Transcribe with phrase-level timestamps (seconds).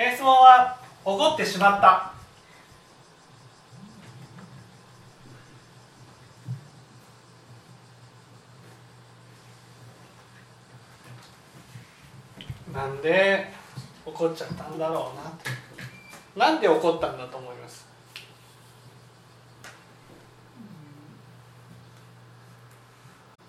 [0.00, 2.12] えー質問は怒ってしまった。
[12.72, 13.48] なんで
[14.06, 15.10] 怒っちゃったんだろ
[16.36, 17.84] うななんで怒ったんだと思います？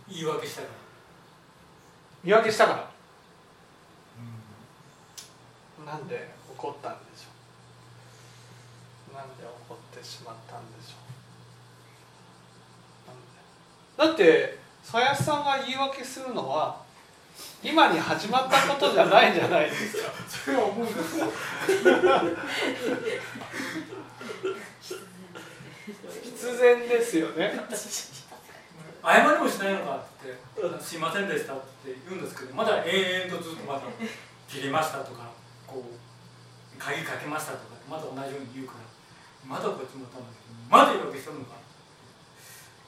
[0.09, 0.73] 言い訳したから。
[2.23, 2.88] 言い訳したから
[5.89, 7.29] なんで怒ったんでしょ
[9.11, 9.15] う？
[9.15, 10.95] なんで怒ってしまったんでしょ
[14.05, 14.07] う？
[14.07, 16.81] だって鞘やさんが言い訳するのは
[17.63, 20.11] 今に始まったことじゃないじゃないですか。
[20.27, 21.25] それは思うんですよ。
[26.23, 27.51] 必然ですよね。
[29.01, 30.37] 謝りもしないのかって
[30.83, 31.63] 「すいませんでした」って
[32.07, 33.81] 言うんですけどまだ延々とずっとまだ
[34.47, 35.29] 「切りました」とか
[35.69, 35.93] 「こう
[36.79, 38.79] 鍵かけました」とかまだ同じように言うから
[39.45, 41.55] まだこっちもたんだけどまだ言い訳してるのか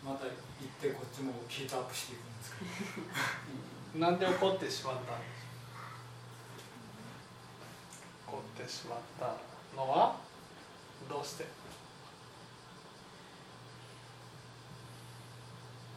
[0.03, 0.33] また言っ
[0.81, 2.51] てこっちもヒートアップしていくんです
[3.93, 9.35] けどなんで怒ってしまったんでしょう怒ってしまった
[9.75, 10.15] のは
[11.07, 11.45] どうして？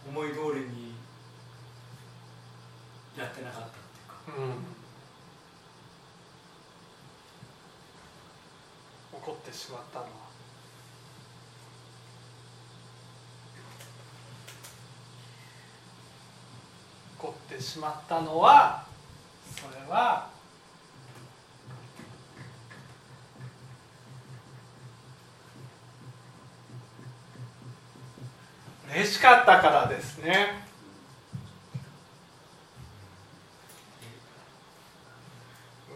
[0.06, 0.94] 思い通りに
[3.16, 4.42] やってなかったっていうか。
[4.42, 4.83] うん
[9.26, 10.10] 怒ってしまったのは。
[17.18, 18.84] 怒ってしまったのは
[19.56, 20.28] それは
[28.94, 30.62] 嬉しかったからですね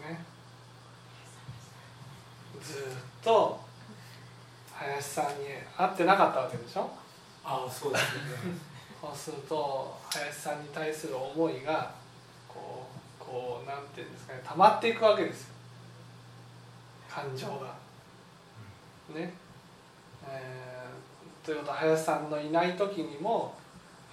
[0.01, 0.25] ね
[2.61, 3.59] ずーっと
[4.79, 5.45] 林さんに
[5.77, 6.89] 会ってなかったわけでしょ？
[7.43, 8.57] ああそうですよね。
[9.01, 11.91] そうすると林さんに対する思いが
[12.47, 12.87] こ
[13.19, 15.53] うこうなんていうんですかね溜まっていくわけですよ。
[17.09, 17.75] 感情が。
[19.13, 19.33] ね。
[20.27, 23.55] えーということは林さんのいない時にも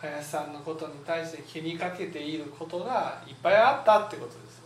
[0.01, 4.63] 林さんのことに対して気にかけていることがいっぱいあったってことですよ。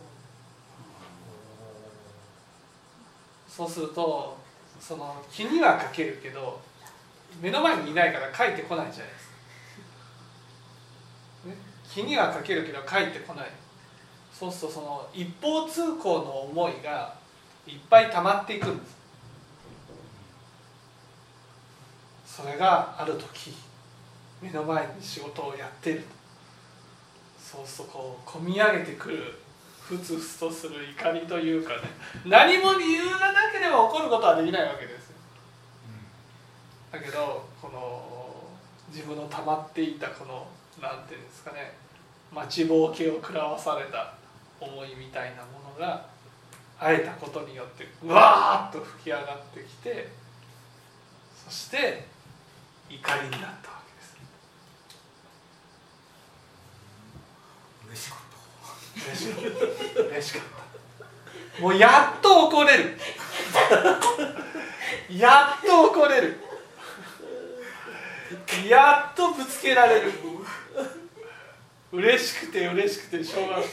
[3.49, 4.37] そうすると
[4.81, 6.59] その気にはかけるけど
[7.39, 9.27] 目の前にいないから帰ってこないじゃないです
[11.43, 11.49] か。
[11.49, 11.55] ね、
[11.87, 13.49] 気にはかけるけど帰ってこない。
[14.33, 17.13] そうするとその一方通行の思いが
[17.67, 18.97] いっぱい溜まっていくんです。
[22.25, 23.53] それがある時
[24.41, 26.03] 目の前に仕事をやってる。
[27.39, 29.40] そうするとこう込み上げてくる
[29.91, 31.81] ふつふつとする怒りというかね。
[32.25, 35.17] 何も理由がなければ起こることはできないわけですよ。
[36.93, 38.47] だけどこの
[38.89, 40.47] 自分の溜まっていたこの
[40.81, 41.75] なんていうんですかね。
[42.31, 44.13] 待ちぼうけを食らわされた
[44.61, 46.05] 思いみたいなものが
[46.79, 50.07] 会えたことによってうわーっと吹き上がってきて
[51.45, 52.07] そして
[52.89, 54.15] 怒りになったわけです。
[57.89, 58.30] 嬉しかった。
[58.95, 60.43] 嬉しかっ
[61.57, 61.61] た。
[61.61, 62.97] もうやっと怒れる。
[65.09, 66.37] やっと怒れる。
[68.67, 70.11] やっとぶつけられる。
[71.91, 73.65] 嬉しくて嬉しくてしょうがない。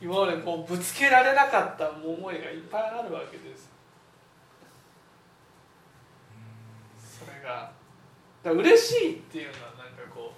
[0.00, 3.70] 今までこうぶつけられなかった思いがいっぱいあるわけです。
[6.98, 7.70] それが
[8.42, 10.32] だ嬉しいっていうのはなんかこ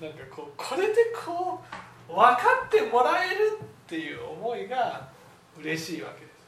[0.00, 1.66] うなんかこうこれでこう
[2.08, 5.08] 分かってもらえるっていう思いが
[5.60, 6.38] 嬉しいわけです、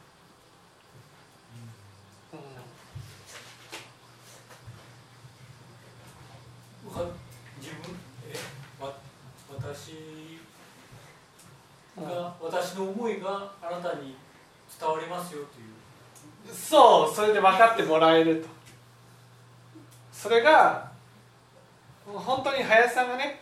[6.95, 7.07] たわ
[7.59, 7.95] 自分
[8.29, 8.35] え
[8.83, 8.93] わ
[9.59, 9.93] 私
[11.97, 14.17] うんが私の思いがあなたに
[14.79, 16.55] 伝わりますよという。
[16.55, 18.49] そうそれで分かってもらえると。
[20.13, 20.91] それが
[22.07, 23.41] 本当に林さんがね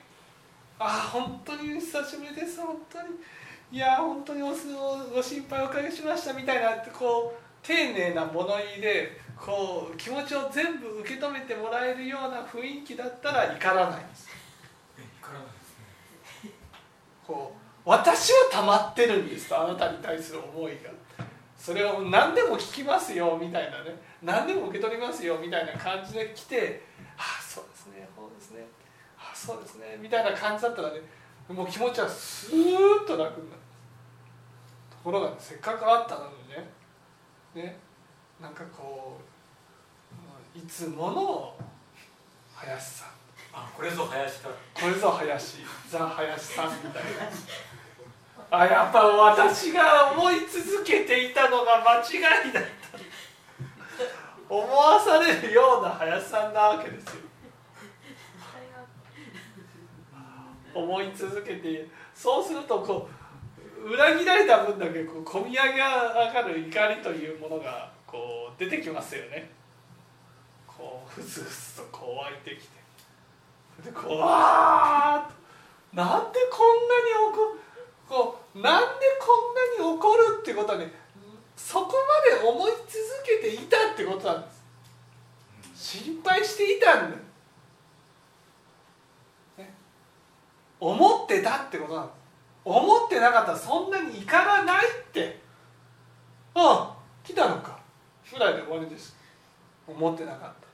[0.78, 3.08] ああ本当に久しぶりです本当に。
[3.70, 4.54] いや本当におご
[5.16, 14.28] ご心配おかけしましたみたいなこう丁寧な物言いでこう気持ちを全部受け止めてもらえるような雰囲気だったら怒らないんです。
[14.98, 15.52] え怒らないで
[16.40, 16.50] すね。
[17.26, 17.52] こ
[17.84, 20.90] う私は溜まってるんですとあなたに対する思いが。
[21.58, 23.96] それを何でも聞きますよみたいなね。
[24.22, 26.82] 何でも受け取りますよみたいな感じで来て
[27.18, 28.08] 「ああそうですね
[29.46, 31.00] そうですね」みたいな感じだったらね
[31.48, 33.62] もう気持ちはスーッと楽になる。
[34.90, 36.68] ところが、ね、せっかくあったのにね
[37.54, 37.78] ね
[38.40, 39.20] なんかこ
[40.54, 41.54] ういつもの
[42.54, 43.04] 林さ。
[43.06, 43.08] ん
[43.54, 45.64] あこれぞ林かこれぞ林。
[45.88, 47.08] ザ林さんみたいな。
[48.50, 52.68] あやっぱ私が思い続けていたのが間違いだった。
[54.48, 57.27] 思わされるような林さんなわけですよ
[60.74, 63.08] 思い続けてそうするとこ
[63.84, 69.50] う裏切られた分だけこう込み上げ上がる怒りというものがこう出てきますよね。
[70.66, 72.78] こうふつふつとこう湧いてきて。
[73.84, 77.60] でこうわーなんでこんなに怒る
[78.08, 80.92] こうなんでこんなに怒るってことはね
[81.56, 81.92] そこ
[82.32, 82.82] まで思い続
[83.24, 84.58] けていたってことなんです。
[85.74, 87.22] 心配していたんだよ、
[89.58, 89.74] ね、
[90.80, 91.24] 思
[91.68, 92.16] ってことなんです
[92.64, 95.40] 思ってなかったらそんなに怒らないって。
[96.54, 97.78] ああ来たのか。
[98.30, 99.16] ぐらいで終わりです。
[99.86, 100.68] 思ってなかった。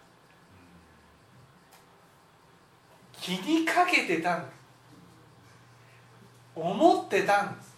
[3.20, 4.54] 気にかけてたんです。
[6.56, 7.74] 思ってたんです。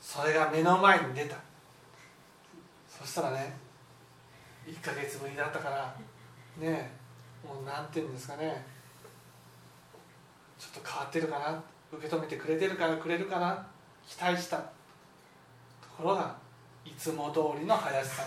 [0.00, 1.36] それが目の前に出た。
[2.88, 3.56] そしたらね
[4.66, 5.94] 1か月ぶりだったから
[6.58, 6.97] ねえ。
[7.46, 8.64] もうなんていうんですかね。
[10.58, 11.62] ちょっと変わってるかな。
[11.92, 13.66] 受け止めてくれてるからくれるかな。
[14.06, 14.56] 期待した。
[14.58, 14.64] と
[15.96, 16.36] ころが
[16.84, 18.26] いつも通りの林さん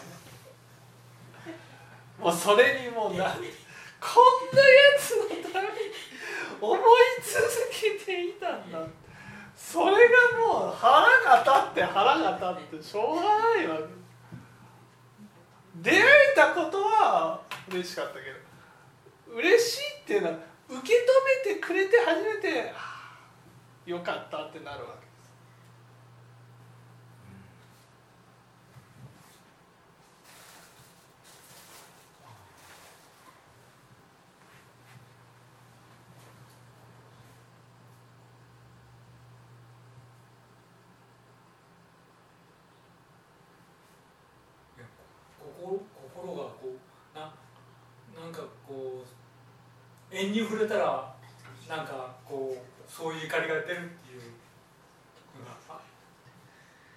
[2.23, 5.73] もうそれにもうなこんなやつのために
[6.59, 6.79] 思い
[7.21, 8.79] 続けていたんだ。
[9.55, 13.83] それがもう腹が立って腹が立ってしょうがないわけ。
[15.75, 18.50] 出会えたことは嬉しかったけど
[19.33, 20.97] 嬉しいっていうのは受け止
[21.47, 22.73] めてくれて初めて、
[23.85, 25.11] よかったってなるわけです。
[45.39, 45.79] 心、
[46.13, 46.90] 心がこう
[50.11, 51.13] 縁に触れたら
[51.69, 53.79] なんかこうそういう怒りが出るっていう
[55.39, 55.79] のが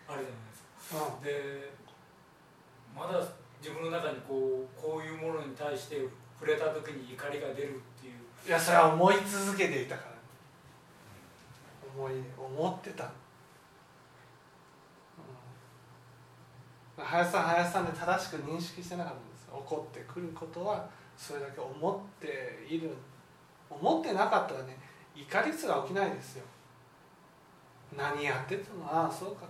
[0.08, 1.18] あるじゃないですか。
[1.22, 1.72] で
[2.94, 3.20] まだ
[3.60, 5.96] 自分の中にこうこういうものに対して
[6.40, 8.48] 触れた時に怒りが出るっていう。
[8.48, 10.14] いやそれは思い続けていたから。
[11.96, 13.04] 思い思ってた、
[16.98, 22.90] うん、林さん林さんで正しく認識してなかったんです怒ってくることはそれだけ思っている
[23.70, 24.76] 思ってなかったらね
[25.14, 26.44] 怒りすら起きないですよ。
[27.96, 29.46] 何やっててもああそうか。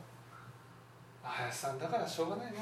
[1.22, 2.60] 林さんだからしょうがないな、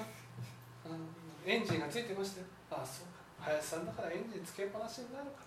[1.44, 3.50] エンジンがついてましたよああそうか。
[3.52, 5.42] 林さんだからエンジンつけっぱなしになるか。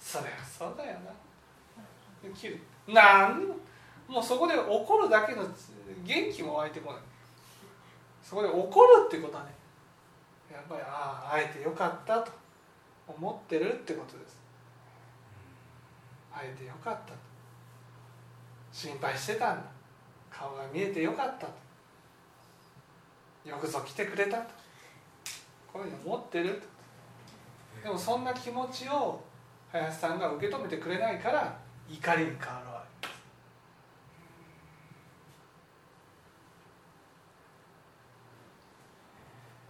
[0.00, 1.10] そりゃそうだよな。
[2.34, 2.60] 切る。
[2.86, 3.48] なん
[4.06, 5.42] もうそこで怒るだけの
[6.04, 7.02] 元気も湧いてこない。
[8.22, 9.50] そこで怒るってことはね
[10.52, 12.30] やっぱりあああえてよかったと。
[13.16, 14.40] 思ってるってことです。
[16.32, 17.12] 会えてよかった。
[17.12, 17.12] と
[18.72, 19.62] 心配してたんだ。
[20.30, 21.52] 顔が見えてよかったと。
[23.48, 24.44] よくぞ来てくれたと。
[25.72, 27.82] こういうふうに思ってると。
[27.82, 29.20] でもそんな気持ちを
[29.72, 31.56] 林さんが受け止めてくれないから
[31.88, 33.14] 怒りに変わるわけで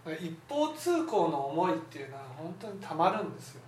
[0.19, 3.61] 一方通行の思いっていうのは本当にたまるんですよ。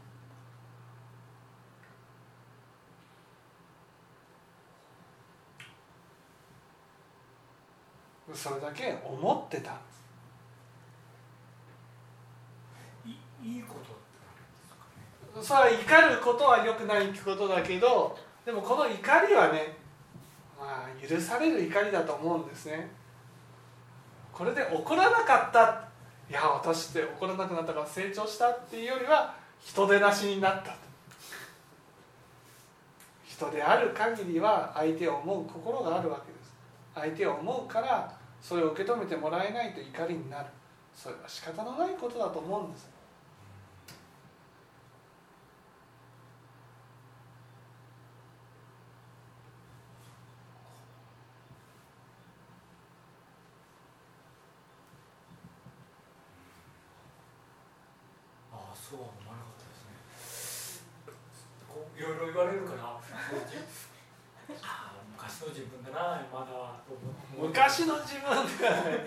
[8.34, 9.74] それだけ思ってた。
[9.74, 10.04] んです
[13.44, 13.76] いいこ
[15.36, 19.76] とそれは怒ることはよくないことだけどでもこの怒りはね
[20.58, 22.90] まあ許される怒りだと思うんですね。
[24.32, 25.83] これで怒らなかった
[26.30, 30.76] いや私って怒らなくなったから成長したっていうよりは人でなしになった
[33.26, 36.54] 人である限りは相手を思う心があるわけです。
[36.96, 40.46] 相手を思うからそれを受け止めてもらえないと怒りになる。
[40.96, 42.90] それは仕方のないことだと思うんです
[58.52, 61.14] ああそうは思わなかったですね
[61.68, 63.00] こういろいろ言われるから
[65.18, 66.80] 昔の自分だなまだ
[67.36, 69.06] 昔の自分ではない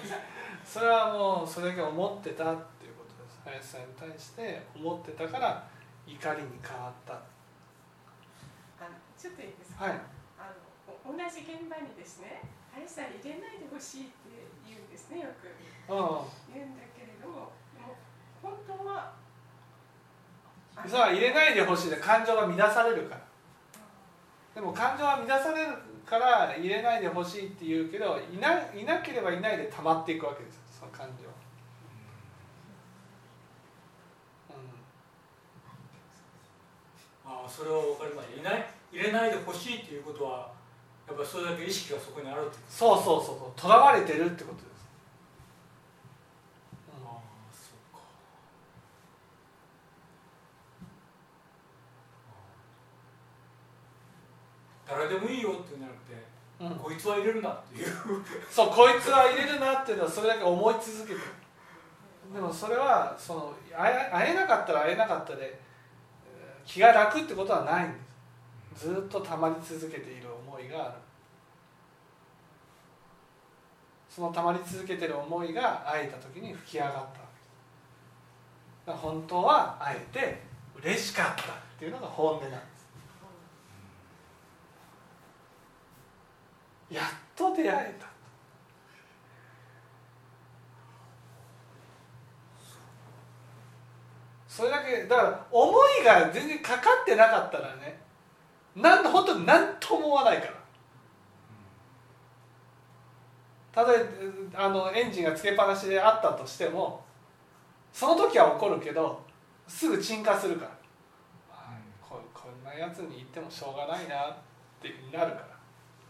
[0.65, 3.39] それはもうそれだけ思ってたっていうことです。
[3.45, 5.63] 林さんに対して思ってたから
[6.07, 7.15] 怒りに変わった。
[7.15, 10.01] あのちょっといいですか、はい。
[10.37, 12.43] あのお同じ現場にですね
[12.75, 14.13] 林さん入れないでほしいって
[14.67, 15.55] 言うんですねよくう
[16.53, 17.55] 言うんだけれども
[18.43, 19.15] 本当は
[20.85, 23.26] んそれは入れないでほしいで感情が乱されるから
[24.57, 25.73] でも感情は乱される
[26.07, 30.63] から入れないでほしいって言うけどいないなければいないで溜まっていくわけですよ。
[30.81, 31.29] その感情。
[37.29, 40.51] ああそれは分かりましたいない入れないでほしいっていうことは
[41.07, 42.61] やっぱりそれだけ意識がそこにあるってこと。
[42.71, 43.61] そうそうそうそう。
[43.61, 44.87] とらわれてるってことです、
[46.89, 47.21] ああ
[47.53, 48.01] そうか
[54.89, 56.15] 誰でもいいよっていうんじゃなくて、
[56.61, 56.71] うん。
[56.77, 57.89] こいつは入れるなっていう。
[58.51, 61.21] そうこいつは入れるなっていうのはそれだけ思い続けてる。
[62.35, 65.61] でもそれはその会え会えなかったら会えなかったで
[66.27, 67.99] えー気が楽ってことはないんで
[68.77, 68.89] す。
[68.89, 70.95] ずっと溜まり続けている思いがある。
[74.09, 76.99] その溜まり続けてる思いが会えた時に吹き上がった。
[77.01, 77.51] わけです
[78.87, 80.43] だから本当は会えて
[80.83, 81.47] 嬉しかったっ
[81.79, 82.76] ていうのが本音なんです
[86.91, 88.07] やっと出会えた。
[94.49, 98.01] それだけだから思いが全然かかってなかったらね
[98.75, 100.53] なん本当に何と思わないから。
[103.73, 104.07] たとえ
[104.55, 107.05] あのエンジンがつけっぱなしであったとしても
[107.93, 109.23] その時は怒るけど
[109.69, 110.71] すぐ鎮火するから、
[111.51, 114.37] まあここんなやつに言ってもしょうがないなっ
[114.81, 115.56] てなるから。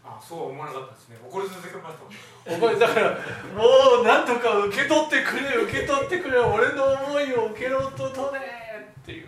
[0.07, 1.17] あそうは思わなかったですね。
[1.27, 3.11] 怒り続けましたもん覚えだから
[3.53, 8.39] もうなんとか受け取ってくれ受け取ってくれ俺の思いを受け取と取れ
[9.01, 9.27] っていう。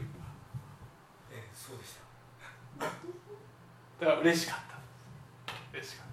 [1.32, 1.94] ええそうでし
[2.80, 2.86] た。
[2.86, 4.80] だから嬉しかった。
[5.74, 6.08] 嬉しかっ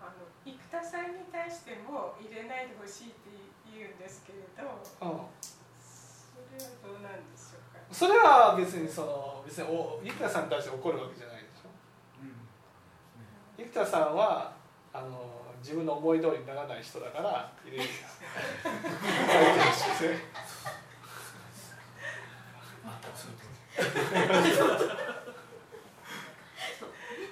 [0.00, 3.30] あの生田さんに対しても入れないでほしいって
[3.72, 5.26] 言うんですけれどた、うん、
[5.80, 7.80] それはどうなんでしょうか？
[7.90, 11.35] それは別にその別にお生田さんに対して怒るわけじゃない
[13.76, 14.52] 田さんは
[14.92, 17.88] あの自分の思い通りにならない人だから入れる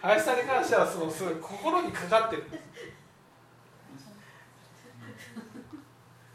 [0.03, 2.45] 林さんに関してはそのすごい心にかかってる。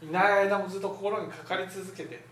[0.02, 2.22] いない間もずっと心にかかり続けてる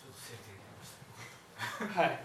[0.00, 0.90] ちょっと整理できまし
[1.78, 2.18] たはいはい。